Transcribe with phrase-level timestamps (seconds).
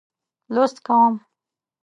[0.53, 1.13] لوست کوم.